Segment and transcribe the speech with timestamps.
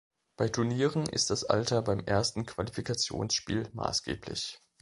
[0.35, 4.59] Bei Turnieren ist das Alter beim ersten Qualifikationsspiel maßgeblich.